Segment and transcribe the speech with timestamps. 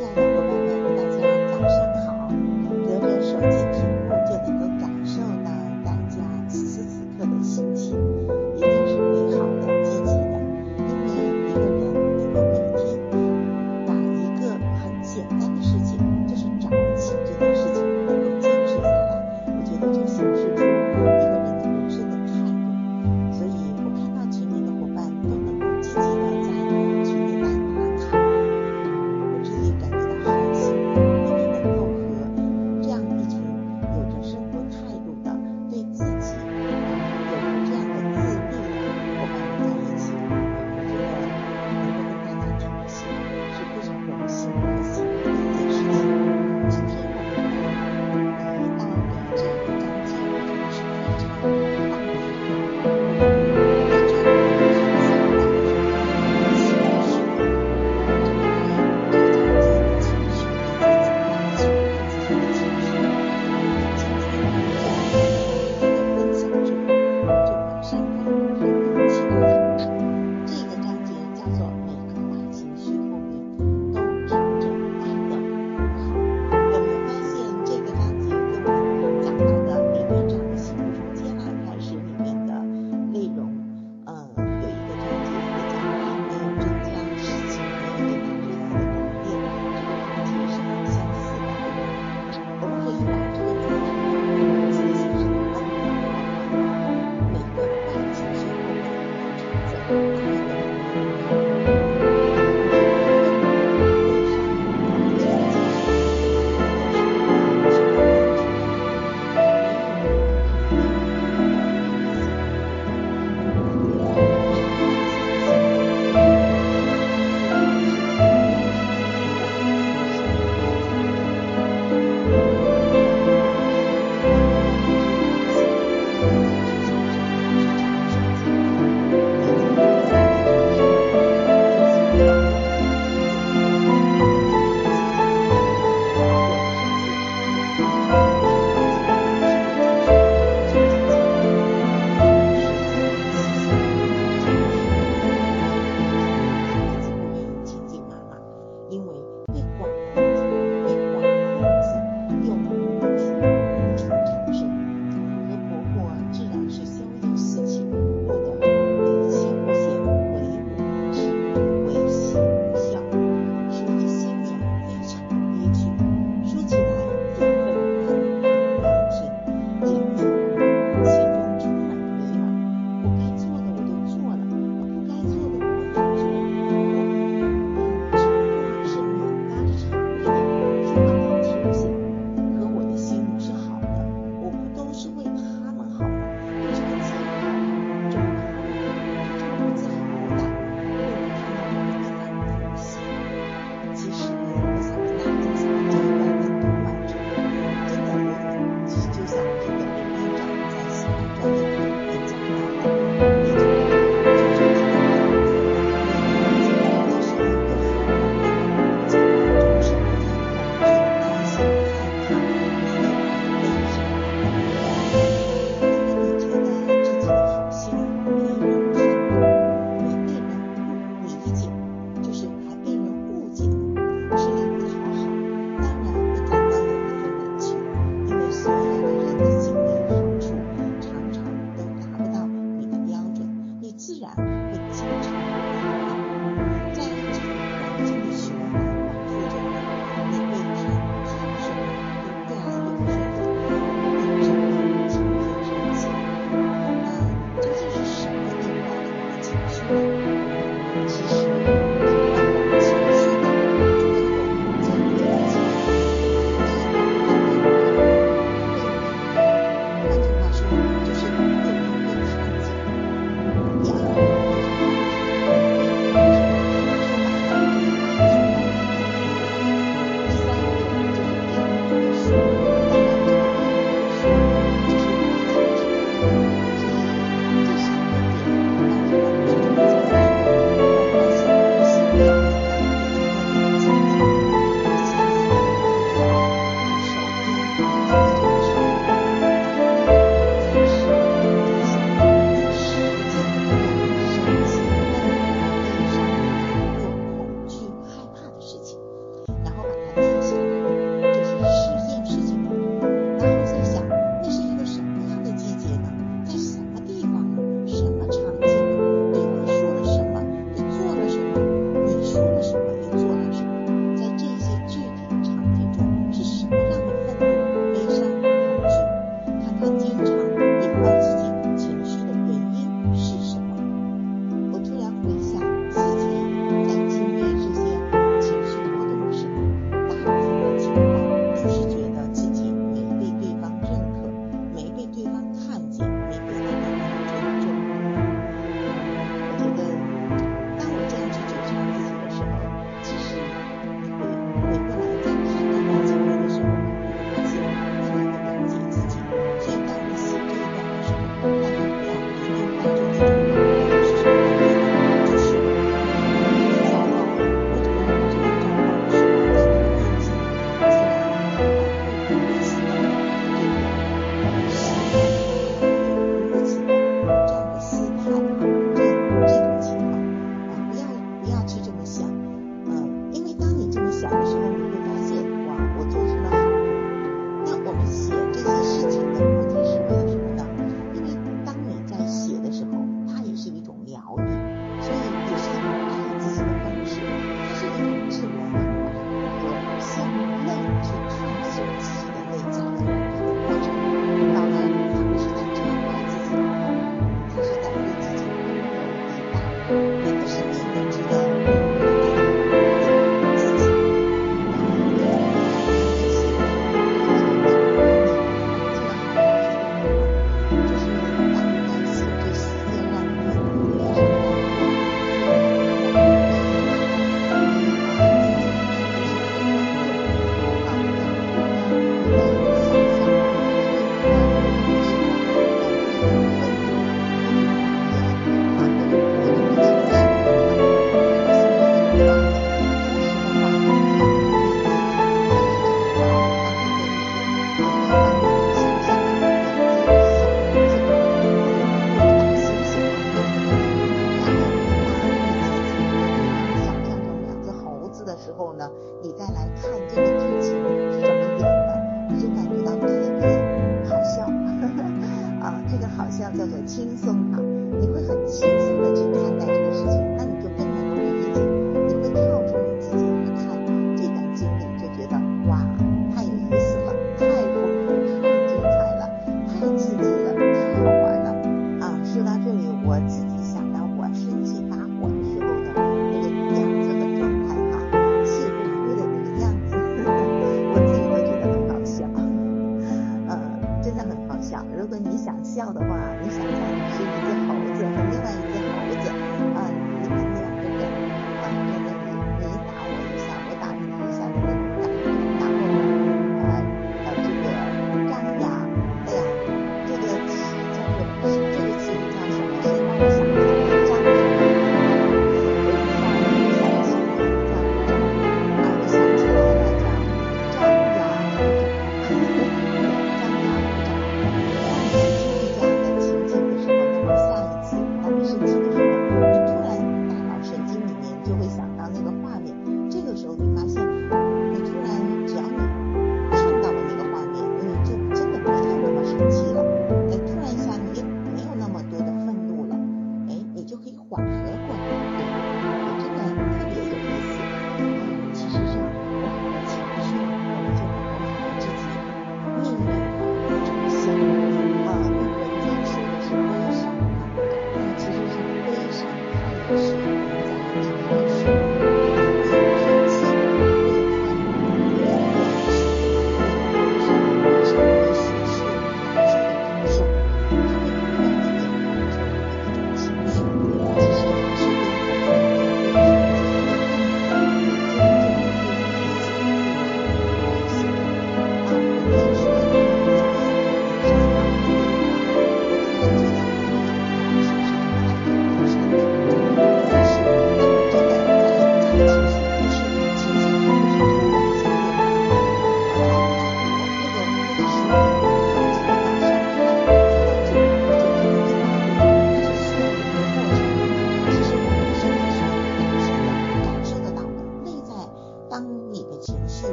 [0.00, 0.33] 嗯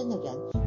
[0.00, 0.59] 真的人